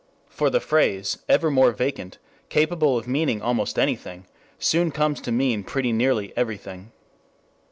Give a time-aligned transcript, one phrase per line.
[0.29, 2.17] For the phrase, ever more vacant,
[2.49, 4.25] capable of meaning almost anything,
[4.57, 6.91] soon comes to mean pretty nearly everything.